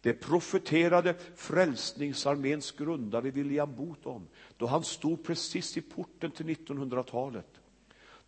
Det 0.00 0.12
profeterade 0.12 1.14
Frälsningsarméns 1.34 2.72
grundare 2.72 3.30
William 3.30 3.76
Booth 3.76 4.06
om 4.06 4.28
då 4.56 4.66
han 4.66 4.84
stod 4.84 5.24
precis 5.24 5.76
i 5.76 5.80
porten 5.80 6.30
till 6.30 6.46
1900-talet. 6.46 7.60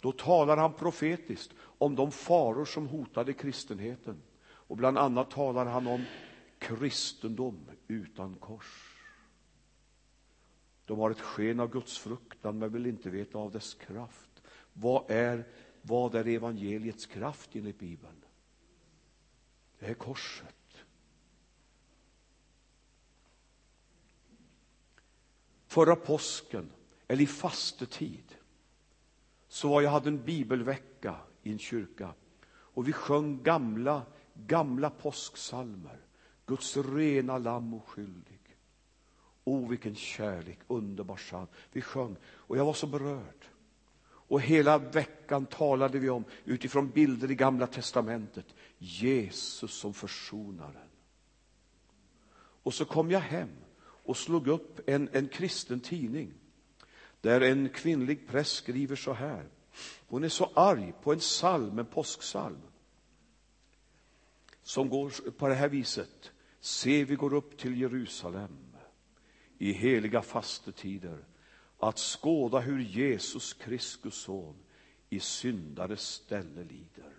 Då 0.00 0.12
talar 0.12 0.56
han 0.56 0.72
profetiskt 0.72 1.54
om 1.58 1.94
de 1.94 2.12
faror 2.12 2.64
som 2.64 2.88
hotade 2.88 3.32
kristenheten. 3.32 4.22
Och 4.42 4.76
bland 4.76 4.98
annat 4.98 5.30
talar 5.30 5.66
han 5.66 5.86
om 5.86 6.04
kristendom 6.58 7.60
utan 7.88 8.34
kors. 8.34 8.98
De 10.84 10.98
har 10.98 11.10
ett 11.10 11.20
sken 11.20 11.60
av 11.60 11.70
Guds 11.70 11.98
fruktan 11.98 12.58
men 12.58 12.72
vill 12.72 12.86
inte 12.86 13.10
veta 13.10 13.38
av 13.38 13.50
dess 13.50 13.74
kraft. 13.74 14.42
Vad 14.72 15.10
är, 15.10 15.44
vad 15.82 16.14
är 16.14 16.28
evangeliets 16.28 17.06
kraft 17.06 17.50
enligt 17.56 17.78
Bibeln? 17.78 18.24
Det 19.78 19.86
är 19.86 19.94
korset. 19.94 20.61
Förra 25.72 25.96
påsken, 25.96 26.70
eller 27.08 27.22
i 27.22 27.26
fastetid, 27.26 28.34
så 29.48 29.68
var 29.68 29.82
jag 29.82 29.90
hade 29.90 30.08
en 30.08 30.24
bibelvecka 30.24 31.16
i 31.42 31.52
en 31.52 31.58
kyrka 31.58 32.14
och 32.44 32.88
vi 32.88 32.92
sjöng 32.92 33.42
gamla 33.42 34.02
gamla 34.34 34.90
påsksalmer. 34.90 35.98
Guds 36.46 36.76
rena 36.76 37.38
lamm 37.38 37.74
oskyldig. 37.74 38.56
O, 39.44 39.66
vilken 39.66 39.94
kärlek, 39.94 40.58
underbar 40.66 41.16
psalm. 41.16 41.46
Vi 41.72 41.80
sjöng 41.82 42.16
och 42.24 42.56
jag 42.56 42.64
var 42.64 42.74
så 42.74 42.86
berörd. 42.86 43.46
Och 44.04 44.40
hela 44.40 44.78
veckan 44.78 45.46
talade 45.46 45.98
vi 45.98 46.10
om, 46.10 46.24
utifrån 46.44 46.90
bilder 46.90 47.30
i 47.30 47.34
Gamla 47.34 47.66
testamentet, 47.66 48.46
Jesus 48.78 49.72
som 49.72 49.94
försonaren. 49.94 50.90
Och 52.62 52.74
så 52.74 52.84
kom 52.84 53.10
jag 53.10 53.20
hem 53.20 53.50
och 54.02 54.16
slog 54.16 54.48
upp 54.48 54.88
en, 54.88 55.08
en 55.12 55.28
kristen 55.28 55.80
tidning 55.80 56.32
där 57.20 57.40
en 57.40 57.68
kvinnlig 57.68 58.28
präst 58.28 58.56
skriver 58.56 58.96
så 58.96 59.12
här. 59.12 59.48
Hon 60.06 60.24
är 60.24 60.28
så 60.28 60.50
arg 60.54 60.92
på 61.02 61.12
en 61.12 61.18
psalm, 61.18 61.78
en 61.78 61.86
påsksalm 61.86 62.62
som 64.62 64.88
går 64.88 65.30
på 65.30 65.48
det 65.48 65.54
här 65.54 65.68
viset. 65.68 66.32
Se, 66.60 67.04
vi 67.04 67.14
går 67.14 67.34
upp 67.34 67.58
till 67.58 67.80
Jerusalem. 67.80 68.58
i 69.58 69.72
heliga 69.72 70.22
fastetider 70.22 71.24
att 71.78 71.98
skåda 71.98 72.60
hur 72.60 72.80
Jesus 72.80 73.52
Kristus 73.52 74.14
son 74.14 74.56
i 75.10 75.20
syndares 75.20 76.00
ställe 76.00 76.64
lider. 76.64 77.12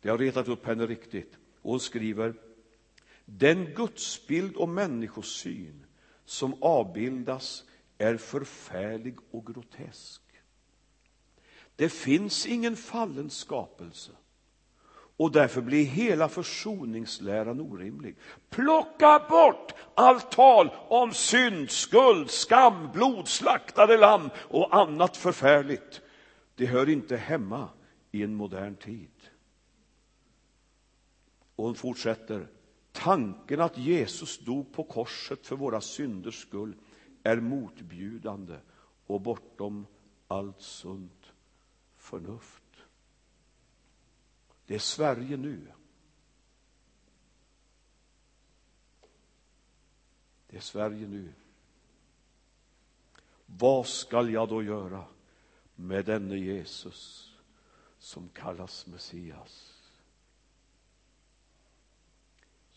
Det 0.00 0.08
har 0.08 0.18
retat 0.18 0.48
upp 0.48 0.66
henne 0.66 0.86
riktigt. 0.86 1.38
Och 1.62 1.70
hon 1.70 1.80
skriver 1.80 2.34
den 3.38 3.74
gudsbild 3.74 4.56
och 4.56 4.68
människosyn 4.68 5.86
som 6.24 6.62
avbildas 6.62 7.64
är 7.98 8.16
förfärlig 8.16 9.16
och 9.30 9.46
grotesk. 9.46 10.22
Det 11.76 11.88
finns 11.88 12.46
ingen 12.46 12.76
fallen 12.76 13.30
skapelse 13.30 14.12
och 15.16 15.32
därför 15.32 15.60
blir 15.60 15.84
hela 15.84 16.28
försoningsläran 16.28 17.60
orimlig. 17.60 18.16
Plocka 18.50 19.26
bort 19.28 19.74
allt 19.94 20.30
tal 20.30 20.70
om 20.88 21.12
synd, 21.12 21.70
skuld, 21.70 22.30
skam, 22.30 22.92
blod, 22.92 23.28
slaktade 23.28 23.96
lamm 23.96 24.30
och 24.36 24.76
annat 24.76 25.16
förfärligt. 25.16 26.00
Det 26.54 26.66
hör 26.66 26.88
inte 26.88 27.16
hemma 27.16 27.68
i 28.10 28.22
en 28.22 28.34
modern 28.34 28.76
tid. 28.76 29.10
Och 31.56 31.64
hon 31.64 31.74
fortsätter. 31.74 32.48
Tanken 32.92 33.60
att 33.60 33.78
Jesus 33.78 34.38
dog 34.38 34.72
på 34.72 34.84
korset 34.84 35.46
för 35.46 35.56
våra 35.56 35.80
synders 35.80 36.42
skull 36.42 36.74
är 37.22 37.36
motbjudande 37.36 38.58
och 39.06 39.20
bortom 39.20 39.86
allt 40.28 40.60
sunt 40.60 41.32
förnuft. 41.96 42.62
Det 44.66 44.74
är 44.74 44.78
Sverige 44.78 45.36
nu. 45.36 45.72
Det 50.46 50.56
är 50.56 50.60
Sverige 50.60 51.08
nu. 51.08 51.32
Vad 53.46 53.86
skall 53.86 54.32
jag 54.32 54.48
då 54.48 54.62
göra 54.62 55.04
med 55.74 56.04
denne 56.04 56.36
Jesus 56.36 57.30
som 57.98 58.28
kallas 58.28 58.86
Messias? 58.86 59.71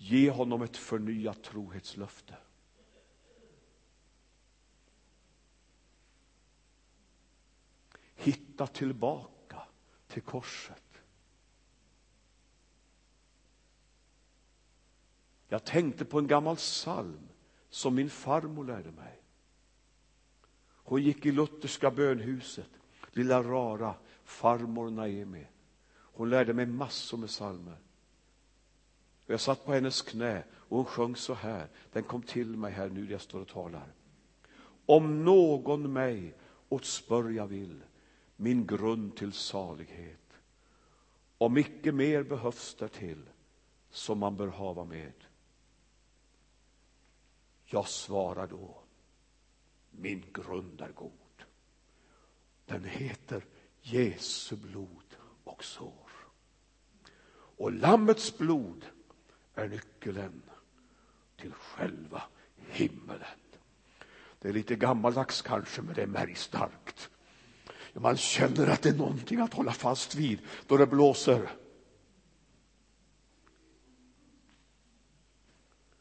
Ge 0.07 0.29
honom 0.29 0.61
ett 0.61 0.77
förnyat 0.77 1.43
trohetslöfte. 1.43 2.37
Hitta 8.15 8.67
tillbaka 8.67 9.61
till 10.07 10.21
korset. 10.21 11.01
Jag 15.47 15.63
tänkte 15.63 16.05
på 16.05 16.19
en 16.19 16.27
gammal 16.27 16.55
psalm 16.55 17.29
som 17.69 17.95
min 17.95 18.09
farmor 18.09 18.65
lärde 18.65 18.91
mig. 18.91 19.21
Hon 20.67 21.03
gick 21.03 21.25
i 21.25 21.31
lutherska 21.31 21.91
bönhuset, 21.91 22.69
lilla 23.11 23.43
rara 23.43 23.95
farmor 24.23 24.89
Naemi. 24.89 25.47
Hon 25.91 26.29
lärde 26.29 26.53
mig 26.53 26.65
massor 26.65 27.17
med 27.17 27.29
psalmer. 27.29 27.84
Jag 29.25 29.39
satt 29.39 29.65
på 29.65 29.73
hennes 29.73 30.01
knä 30.01 30.43
och 30.53 30.77
hon 30.77 30.85
sjöng 30.85 31.15
så 31.15 31.33
här. 31.33 31.67
Den 31.91 32.03
kom 32.03 32.21
till 32.21 32.57
mig 32.57 32.71
här 32.71 32.89
nu 32.89 33.03
när 33.03 33.11
jag 33.11 33.21
står 33.21 33.41
och 33.41 33.47
talar. 33.47 33.93
Om 34.85 35.23
någon 35.23 35.93
mig 35.93 36.33
åt 36.69 36.85
spörja 36.85 37.45
vill, 37.45 37.83
min 38.35 38.67
grund 38.67 39.15
till 39.15 39.33
salighet. 39.33 40.19
Om 41.37 41.57
icke 41.57 41.91
mer 41.91 42.23
behövs 42.23 42.75
därtill, 42.75 43.29
som 43.89 44.19
man 44.19 44.37
bör 44.37 44.47
hava 44.47 44.83
med. 44.83 45.13
Jag 47.65 47.87
svarar 47.87 48.47
då, 48.47 48.77
min 49.91 50.25
grund 50.33 50.81
är 50.81 50.91
god. 50.91 51.11
Den 52.65 52.83
heter 52.83 53.45
Jesu 53.81 54.55
blod 54.55 55.15
och 55.43 55.63
sår. 55.63 56.09
Och 57.57 57.71
Lammets 57.71 58.37
blod 58.37 58.85
är 59.55 59.67
nyckeln 59.67 60.41
till 61.37 61.53
själva 61.53 62.23
himmelen. 62.69 63.27
Det 64.39 64.49
är 64.49 64.53
lite 64.53 64.75
gammaldags 64.75 65.41
kanske, 65.41 65.81
men 65.81 65.95
det 65.95 66.01
är 66.01 66.07
märgstarkt. 66.07 67.09
Man 67.93 68.17
känner 68.17 68.67
att 68.67 68.81
det 68.81 68.89
är 68.89 68.93
någonting 68.93 69.39
att 69.39 69.53
hålla 69.53 69.71
fast 69.71 70.15
vid 70.15 70.39
då 70.67 70.77
det 70.77 70.87
blåser. 70.87 71.49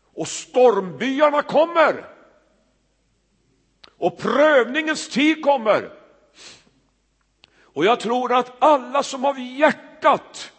Och 0.03 0.29
stormbyarna 0.29 1.43
kommer. 1.43 2.11
Och 3.97 4.19
prövningens 4.19 5.09
tid 5.09 5.43
kommer. 5.43 5.99
Och 7.61 7.85
jag 7.85 8.01
tror 8.01 8.33
att 8.33 8.62
alla 8.62 9.03
som 9.03 9.25
av 9.25 9.38
hjärtat 9.38 10.54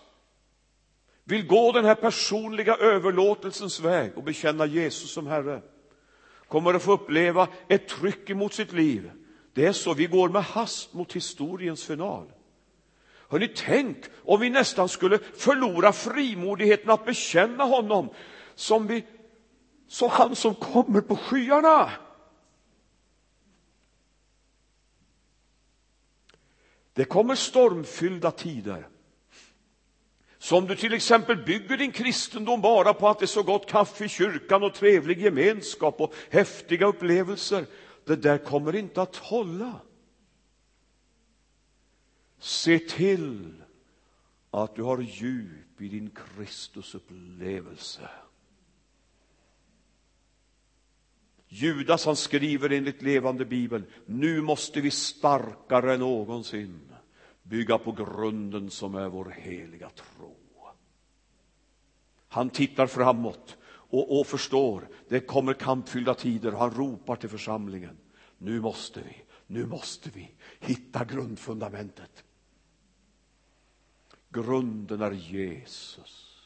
vill 1.26 1.48
gå 1.48 1.72
den 1.72 1.86
här 1.86 1.96
personliga 1.96 2.76
överlåtelsens 2.76 3.80
väg 3.80 4.18
och 4.18 4.24
bekänna 4.24 4.66
Jesus 4.66 5.12
som 5.12 5.28
Herre 5.28 5.62
kommer 6.48 6.74
att 6.74 6.84
få 6.84 6.92
uppleva 6.92 7.48
ett 7.68 7.88
tryck 7.88 8.30
emot 8.30 8.54
sitt 8.54 8.74
liv. 8.74 9.12
Det 9.54 9.66
är 9.66 9.74
så, 9.74 9.94
vi 9.94 10.06
går 10.06 10.30
med 10.30 10.44
hast 10.44 10.94
mot 10.94 11.14
historiens 11.14 11.84
final. 11.84 12.32
Hörrni, 13.30 13.48
tänk 13.56 13.98
om 14.24 14.40
vi 14.40 14.50
nästan 14.50 14.90
skulle 14.90 15.18
förlora 15.18 15.94
frimodigheten 15.94 16.90
att 16.90 17.06
bekänna 17.06 17.64
honom 17.64 18.10
som 18.56 18.88
vi 18.88 19.06
som 19.88 20.10
han 20.10 20.36
som 20.36 20.56
kommer 20.56 21.02
på 21.02 21.16
skyarna. 21.16 21.92
Det 26.94 27.06
kommer 27.06 27.36
stormfyllda 27.36 28.32
tider. 28.32 28.88
Så 30.46 30.58
om 30.58 30.68
du 30.68 30.76
till 30.76 30.94
exempel 30.94 31.38
bygger 31.38 31.78
din 31.78 31.92
kristendom 31.92 32.62
bara 32.62 32.94
på 32.94 33.10
att 33.10 33.20
det 33.20 33.26
är 33.26 33.28
så 33.28 33.44
gott 33.44 33.70
kaffe 33.70 34.06
i 34.06 34.10
kyrkan 34.10 34.64
och 34.64 34.74
trevlig 34.74 35.22
gemenskap 35.22 36.02
och 36.02 36.14
häftiga 36.30 36.86
upplevelser, 36.86 37.66
det 38.06 38.16
där 38.16 38.38
kommer 38.38 38.76
inte 38.76 39.02
att 39.02 39.16
hålla. 39.16 39.82
Se 42.40 42.80
till 42.80 43.54
att 44.52 44.76
du 44.76 44.84
har 44.84 45.02
djup 45.02 45.82
i 45.82 45.88
din 45.88 46.10
Kristusupplevelse. 46.10 48.10
Judas 51.48 52.06
han 52.06 52.16
skriver 52.16 52.70
enligt 52.70 53.02
levande 53.02 53.46
bibeln, 53.46 53.86
nu 54.06 54.42
måste 54.42 54.82
vi 54.82 54.92
starkare 54.92 55.94
än 55.94 56.00
någonsin 56.00 56.95
bygga 57.46 57.78
på 57.78 57.92
grunden 57.92 58.70
som 58.70 58.96
är 58.96 59.10
vår 59.10 59.26
heliga 59.26 59.90
tro. 59.90 60.36
Han 62.28 62.50
tittar 62.50 62.88
framåt 62.88 63.58
och, 63.66 64.20
och 64.20 64.28
förstår, 64.28 64.88
det 65.08 65.20
kommer 65.20 65.54
kampfyllda 65.54 66.14
tider 66.14 66.54
och 66.54 66.60
han 66.60 66.72
ropar 66.72 67.16
till 67.16 67.30
församlingen, 67.30 67.98
nu 68.38 68.62
måste 68.62 69.02
vi, 69.02 69.24
nu 69.48 69.66
måste 69.66 70.10
vi 70.10 70.32
hitta 70.60 71.06
grundfundamentet. 71.06 72.24
Grunden 74.30 75.02
är 75.02 75.12
Jesus, 75.12 76.42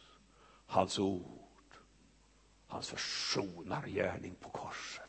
hans 0.66 1.00
ord 1.00 1.40
hans 2.70 2.90
försonargärning 2.90 4.36
på 4.40 4.50
korset. 4.50 5.09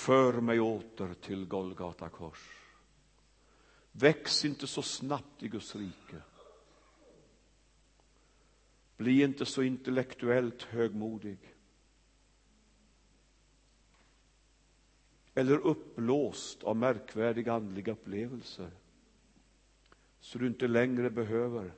För 0.00 0.40
mig 0.40 0.60
åter 0.60 1.14
till 1.14 1.46
Golgata 1.46 2.08
kors. 2.08 2.66
Väx 3.92 4.44
inte 4.44 4.66
så 4.66 4.82
snabbt 4.82 5.42
i 5.42 5.48
Guds 5.48 5.76
rike. 5.76 6.22
Bli 8.96 9.22
inte 9.22 9.46
så 9.46 9.62
intellektuellt 9.62 10.62
högmodig. 10.62 11.38
Eller 15.34 15.58
uppblåst 15.58 16.64
av 16.64 16.76
märkvärdiga 16.76 17.52
andliga 17.52 17.92
upplevelser. 17.92 18.70
Så 20.20 20.38
du 20.38 20.46
inte 20.46 20.68
längre 20.68 21.10
behöver 21.10 21.74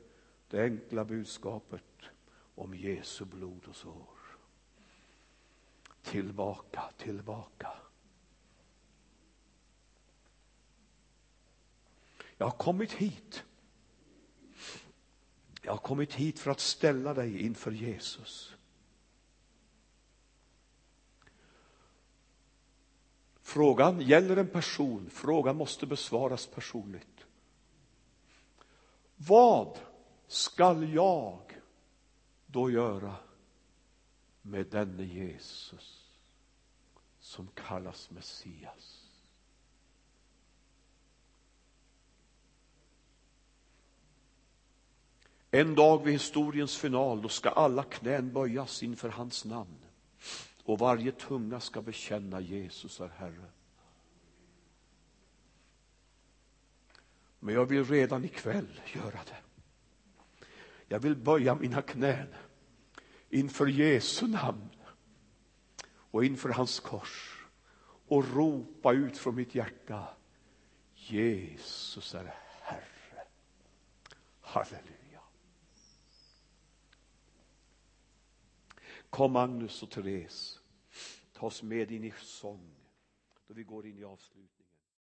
det 0.48 0.62
enkla 0.62 1.04
budskapet 1.04 2.02
om 2.54 2.74
Jesu 2.74 3.24
blod 3.24 3.66
och 3.68 3.76
sår. 3.76 4.16
Tillbaka, 6.02 6.82
tillbaka. 6.96 7.72
Jag 12.42 12.46
har 12.46 12.59
kommit 12.59 12.92
hit. 12.92 13.44
Jag 15.62 15.72
har 15.72 15.78
kommit 15.78 16.14
hit 16.14 16.38
för 16.38 16.50
att 16.50 16.61
ställa 16.61 17.14
dig 17.14 17.40
inför 17.42 17.70
Jesus. 17.70 18.55
Frågan 23.40 24.00
gäller 24.00 24.37
en 24.37 24.48
person. 24.48 25.11
Frågan 25.11 25.57
måste 25.57 25.87
besvaras 25.87 26.46
personligt. 26.46 27.26
Vad 29.16 29.78
skall 30.26 30.94
jag 30.94 31.61
då 32.46 32.70
göra? 32.70 33.16
med 34.42 34.66
denne 34.66 35.05
Jesus 35.05 36.11
som 37.20 37.48
kallas 37.55 38.11
Messias. 38.11 39.12
En 45.54 45.74
dag 45.74 46.04
vid 46.04 46.12
historiens 46.12 46.76
final, 46.76 47.22
då 47.22 47.28
ska 47.28 47.50
alla 47.50 47.82
knän 47.82 48.32
böjas 48.32 48.82
inför 48.82 49.08
hans 49.08 49.44
namn 49.44 49.78
och 50.64 50.78
varje 50.78 51.12
tunga 51.12 51.60
ska 51.60 51.82
bekänna 51.82 52.40
Jesus 52.40 53.00
är 53.00 53.08
Herre. 53.08 53.50
Men 57.38 57.54
jag 57.54 57.66
vill 57.66 57.84
redan 57.84 58.24
ikväll 58.24 58.80
göra 58.94 59.20
det. 59.26 59.66
Jag 60.88 61.00
vill 61.00 61.16
böja 61.16 61.54
mina 61.54 61.82
knän 61.82 62.34
inför 63.30 63.66
Jesu 63.66 64.26
namn 64.26 64.68
och 65.86 66.24
inför 66.24 66.48
hans 66.48 66.80
kors 66.80 67.46
och 68.08 68.34
ropa 68.34 68.92
ut 68.92 69.18
från 69.18 69.34
mitt 69.34 69.54
hjärta 69.54 70.08
Jesus 70.94 72.14
är 72.14 72.34
Herre. 72.60 73.26
Halleluja. 74.40 75.01
Kom 79.12 79.33
Magnus 79.33 79.83
och 79.83 79.90
Therese, 79.90 80.61
ta 81.33 81.46
oss 81.46 81.62
med 81.62 81.90
in 81.90 82.05
i 82.05 82.12
sång 82.22 82.75
då 83.46 83.55
vi 83.55 83.62
går 83.62 83.87
in 83.87 83.98
i 83.98 84.05
avslutningen. 84.05 84.62